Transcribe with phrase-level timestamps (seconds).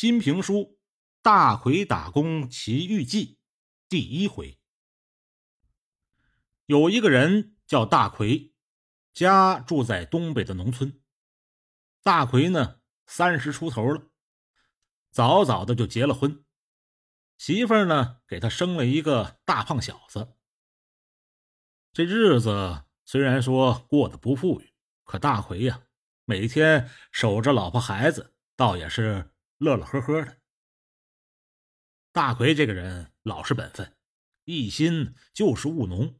[0.00, 0.54] 新评书
[1.20, 3.34] 《大奎打工奇遇记》
[3.86, 4.58] 第一回。
[6.64, 8.54] 有一个人叫大奎，
[9.12, 11.02] 家住在东北的农村。
[12.02, 14.08] 大奎呢，三十出头了，
[15.10, 16.46] 早早的就结了婚，
[17.36, 20.32] 媳妇儿呢给他生了一个大胖小子。
[21.92, 24.72] 这日子虽然说过得不富裕，
[25.04, 25.82] 可大奎呀，
[26.24, 29.34] 每天守着老婆孩子，倒也是。
[29.60, 30.38] 乐乐呵呵的，
[32.12, 33.94] 大奎这个人老实本分，
[34.44, 36.18] 一心就是务农，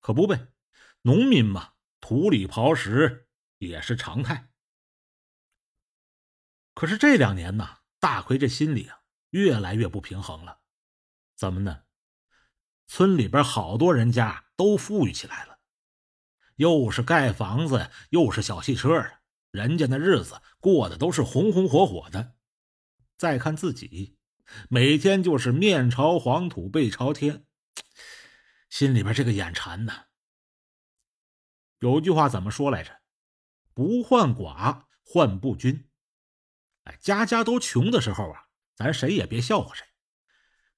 [0.00, 0.48] 可不呗，
[1.00, 4.50] 农民嘛，土里刨食也是常态。
[6.74, 9.00] 可是这两年呢，大奎这心里啊，
[9.30, 10.60] 越来越不平衡了。
[11.34, 11.84] 怎么呢？
[12.86, 15.60] 村里边好多人家都富裕起来了，
[16.56, 19.02] 又是盖房子，又是小汽车，
[19.50, 22.35] 人家那日子过得都是红红火火的。
[23.16, 24.16] 再看自己，
[24.68, 27.46] 每天就是面朝黄土背朝天，
[28.68, 30.04] 心里边这个眼馋呐。
[31.78, 33.00] 有句话怎么说来着？
[33.74, 35.88] 不患寡，患不均。
[36.84, 39.86] 哎，家家都穷的时候啊，咱谁也别笑话谁。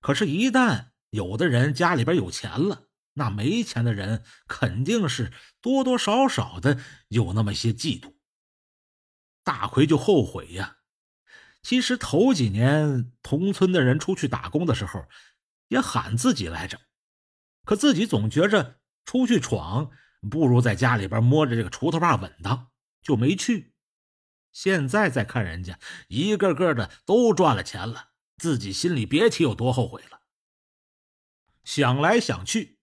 [0.00, 8.14] 可是，一旦有的人家里边有钱了，那没钱的人肯定是多多少少的有那么些嫉妒。
[9.42, 10.77] 大奎就后悔呀。
[11.60, 15.04] 其实头几年同村的人出去打工的时候，
[15.68, 16.80] 也喊自己来着，
[17.64, 19.90] 可自己总觉着出去闯
[20.30, 22.70] 不如在家里边摸着这个锄头把稳当，
[23.02, 23.74] 就没去。
[24.52, 30.22] 现在再看人家一个个的都赚了钱了，自己心里别提有多后悔了。
[31.64, 32.78] 想来想去，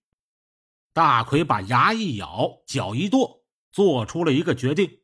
[0.92, 5.02] 大奎把牙一咬，脚一跺，做出了一个决定。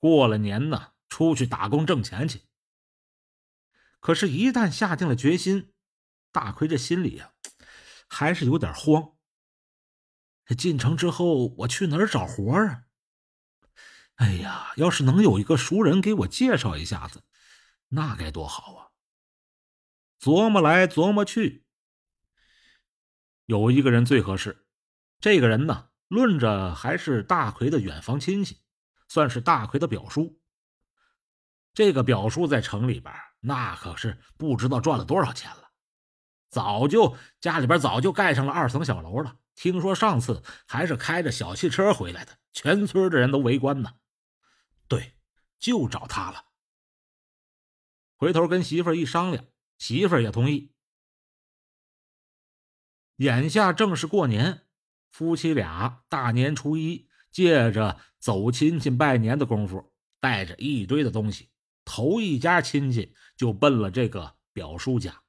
[0.00, 0.91] 过了年呢。
[1.12, 2.40] 出去打工挣钱去。
[4.00, 5.74] 可是，一旦下定了决心，
[6.30, 7.34] 大奎这心里呀，
[8.08, 9.12] 还是有点慌。
[10.56, 12.84] 进城之后，我去哪儿找活啊？
[14.14, 17.24] 哎呀，要是能有一个熟人给我介绍一下子，
[17.88, 18.88] 那该多好啊！
[20.18, 21.66] 琢磨来琢磨去，
[23.44, 24.66] 有一个人最合适。
[25.20, 28.62] 这个人呢，论着还是大奎的远房亲戚，
[29.08, 30.41] 算是大奎的表叔。
[31.74, 35.70] 这个表叔在城里边，那可是不知道赚了多少钱了，
[36.50, 39.38] 早就家里边早就盖上了二层小楼了。
[39.54, 43.94] 听说上次还是开着小汽车回来的，全村的人都围观呢。
[44.88, 45.14] 对，
[45.58, 46.46] 就找他了。
[48.16, 49.44] 回头跟媳妇儿一商量，
[49.78, 50.74] 媳妇儿也同意。
[53.16, 54.66] 眼下正是过年，
[55.10, 61.51] 夫妻俩大年初一借着走亲戚拜年的功夫，带着一堆的东西。
[61.84, 65.22] 头一家亲戚就奔了这个表叔家。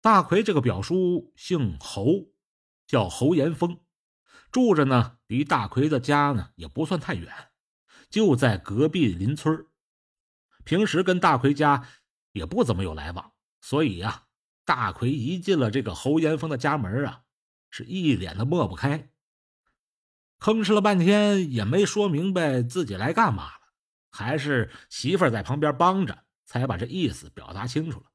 [0.00, 2.32] 大奎这个表叔姓侯，
[2.86, 3.80] 叫侯延峰，
[4.52, 7.32] 住着呢，离大奎的家呢也不算太远，
[8.10, 9.66] 就在隔壁邻村
[10.62, 11.88] 平时跟大奎家
[12.32, 13.32] 也不怎么有来往，
[13.62, 14.26] 所以呀，
[14.66, 17.22] 大奎一进了这个侯延峰的家门啊，
[17.70, 19.10] 是一脸的抹不开，
[20.38, 23.63] 吭哧了半天也没说明白自己来干嘛了。
[24.14, 28.06] 还是媳妇儿在旁边帮着，才把这意思表达清楚了。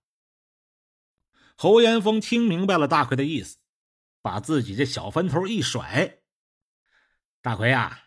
[1.57, 3.57] 侯延峰听明白了大奎的意思，
[4.21, 6.21] 把自己这小坟头一甩
[7.43, 8.05] ：“大奎呀，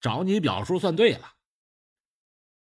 [0.00, 1.34] 找你表叔算对了。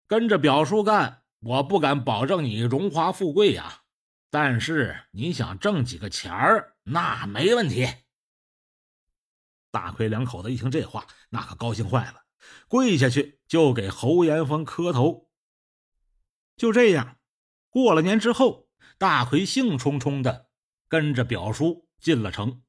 [0.08, 3.84] 跟着表叔干，我不敢保证你荣华富贵呀，
[4.31, 7.88] 但是你想挣几个钱儿，那没问题。”
[9.70, 12.24] 大奎两口子一听这话，那可高兴坏了。
[12.68, 15.30] 跪下去就给侯延峰磕头。
[16.56, 17.18] 就这样，
[17.70, 18.68] 过了年之后，
[18.98, 20.48] 大奎兴冲冲的
[20.88, 22.62] 跟着表叔进了城。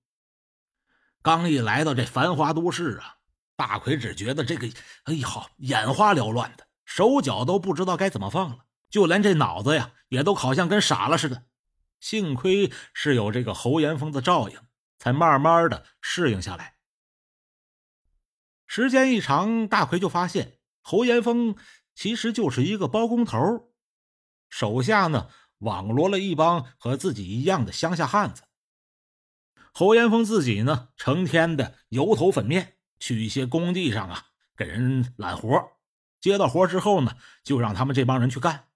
[1.23, 3.17] 刚一来到这繁华都市啊，
[3.57, 4.69] 大奎只觉得这个，
[5.05, 11.45] 哎呀，眼花缭乱的，手脚都不知道该怎么放了，就连这脑子呀，也都好像跟傻了似的。
[11.99, 14.59] 幸亏是有这个侯延峰的照应，
[14.99, 16.77] 才慢慢的适应下来。
[18.73, 21.57] 时间一长，大奎就发现侯延峰
[21.93, 23.73] 其实就是一个包工头，
[24.49, 25.29] 手下呢
[25.59, 28.45] 网罗了一帮和自己一样的乡下汉子。
[29.75, 34.27] 侯延峰自己呢，成天的油头粉面，去一些工地上啊
[34.57, 35.73] 给人揽活，
[36.21, 38.69] 接到活之后呢，就让他们这帮人去干。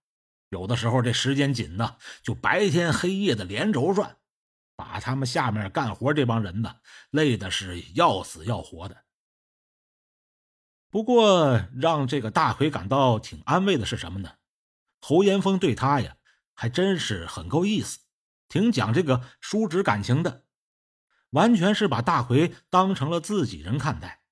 [0.49, 4.17] 有的时候这时间紧呢，就白天黑夜的连轴转，
[4.75, 6.79] 把他们下面干活这帮人呢
[7.11, 9.04] 累的是要死要活的。
[10.95, 14.35] 不过，让这个大奎感到挺安慰的是什么呢？
[15.01, 16.19] 侯延峰对他呀，
[16.55, 17.99] 还真是很够意思，
[18.49, 20.45] 挺讲这个叔侄感情的，
[21.31, 24.23] 完全是把大奎当成了自己人看待。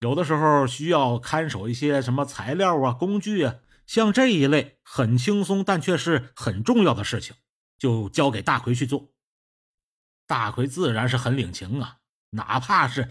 [0.00, 7.36] 有的时候需要看守一些什么材料啊、工具啊，像这一类很轻松但却是很重要的事情，
[7.78, 9.12] 就交给大奎去做。
[10.26, 11.98] 大奎自然是很领情啊，
[12.30, 13.08] 哪怕是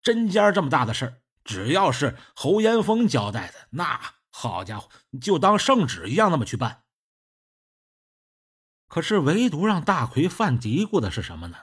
[0.00, 6.84] 针尖这么大的事儿，只要是侯延峰交代的，那好家伙，就当圣旨一样那么去办。
[8.86, 11.56] 可是唯独让大奎犯嘀咕的是什么呢？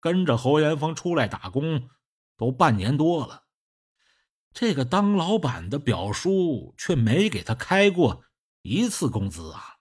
[0.00, 1.90] 跟着侯延峰出来打工
[2.38, 3.44] 都半年多了。
[4.54, 8.24] 这个当老板的表叔却没给他开过
[8.62, 9.76] 一次工资啊！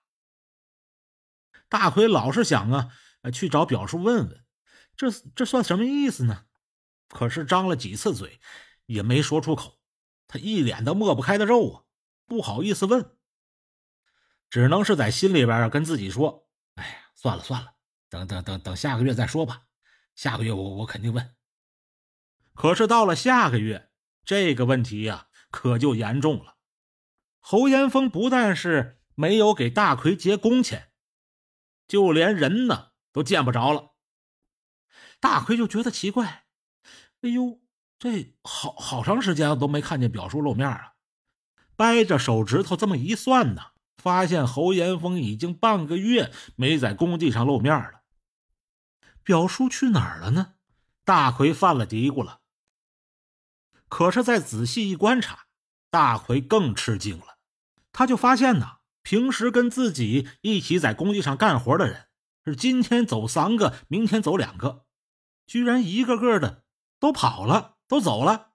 [1.70, 2.92] 大奎老是想啊，
[3.32, 4.46] 去找表叔问问，
[4.98, 6.44] 这这算什么意思呢？
[7.08, 8.42] 可是张了几次嘴，
[8.86, 9.80] 也没说出口。
[10.28, 11.84] 他一脸的抹不开的肉啊，
[12.26, 13.18] 不好意思问，
[14.50, 17.76] 只能是在心里边跟自己说：“哎呀，算了算了，
[18.10, 19.64] 等等等等，下个月再说吧。
[20.16, 21.36] 下个月我我肯定问。”
[22.56, 23.90] 可是到了下个月。
[24.26, 26.56] 这个问题呀，可就严重了。
[27.42, 30.94] 侯延峰不但是没有给大奎结工钱，
[31.90, 33.96] 就连人呢都见不着了。
[35.20, 36.46] 大奎就觉得奇怪
[37.20, 37.63] ：“哎呦，
[38.04, 40.96] 这好好长时间都没看见表叔露面啊！”
[41.78, 48.02] 掰着手指头这么一算呢，发现侯延峰已经半个月没在工地上露面了。
[49.24, 50.56] 表叔去哪儿了呢？
[51.06, 52.42] 大奎犯了嘀咕了。
[53.88, 55.46] 可是再仔细一观察，
[55.90, 57.38] 大奎更吃惊了。
[57.94, 62.08] 他就发现呢，平时跟自己一起在工地上干活的人，
[62.44, 64.86] 是今天走三个，明天走两个，
[65.48, 66.66] 居然一个个的
[67.00, 68.54] 都跑了，都走了。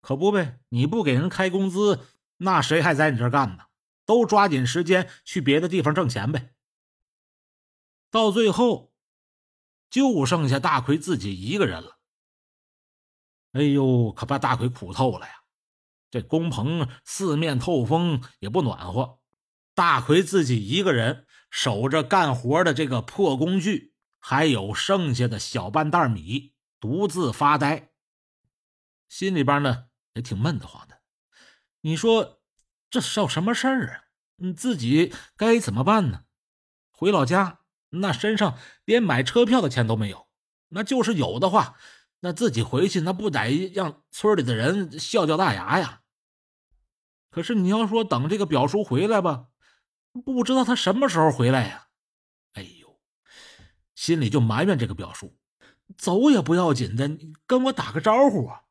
[0.00, 2.06] 可不呗，你不给人开工资，
[2.38, 3.64] 那谁还在你这干呢？
[4.06, 6.54] 都抓紧时间去别的地方挣钱呗。
[8.10, 8.94] 到最后，
[9.90, 11.98] 就剩下大奎自己一个人了。
[13.52, 15.42] 哎呦，可把大奎苦透了呀！
[16.10, 19.20] 这工棚四面透风，也不暖和。
[19.74, 27.91] 大奎自己一个人守着干活的这个破工具，还有剩下的小半袋米，独自发呆，
[29.12, 31.02] 心里边呢也挺闷得慌的。
[31.82, 32.40] 你说
[32.88, 34.04] 这叫什么事儿啊？
[34.36, 36.24] 你，自己该怎么办呢？
[36.90, 37.60] 回老家，
[37.90, 40.28] 那身上连买车票的钱都没有，
[40.68, 41.76] 那就是有的话。
[42.20, 46.00] 那自己回去，那不得让村里的人笑掉大牙呀？
[47.28, 49.48] 可是你要说等这个表叔回来吧，
[50.24, 51.88] 不知道他什么时候回来呀？
[52.54, 52.98] 哎呦，
[53.94, 55.36] 心里就埋怨这个表叔，
[55.98, 58.62] 走也不要紧的，你跟我打个招呼啊！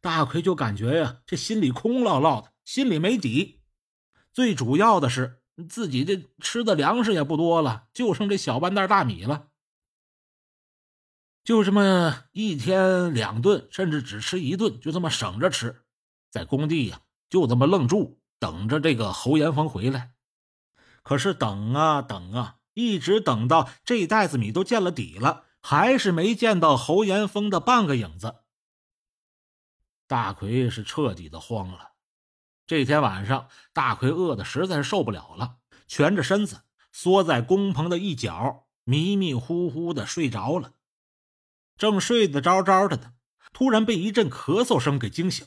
[0.00, 3.60] 大奎就感觉呀，这心里空落落的，心里没底。
[4.32, 9.48] 最主要的是自己这吃的粮食也不多了，就剩这小半袋大米了。
[11.42, 15.82] 就这么一天两顿，甚至只吃一顿，就这么省着吃，
[16.30, 17.00] 在工地呀，
[17.30, 20.10] 就这么愣住，等着这个侯延峰回来。
[21.02, 28.40] 可是等啊等啊，一直等到这袋子米都见了底了，还是没见到侯延峰的半个影子。
[30.06, 31.92] 大奎是彻底的慌了。
[32.66, 40.72] 这天晚上，大奎饿的实在受不了了，蜷着身子缩在工棚的一角，迷迷糊糊的睡着了。
[41.76, 43.12] 正睡得着着的呢，
[43.52, 45.46] 突然被一阵咳嗽声给惊醒，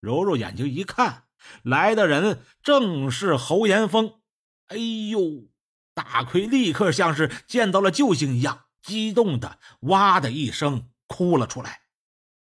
[0.00, 1.24] 揉揉眼睛一看，
[1.62, 4.20] 来的人正是侯延峰。
[4.68, 5.48] 哎呦！
[5.94, 11.81] 大奎立刻像是见到了救星一样，激动的哇的一声哭了出来。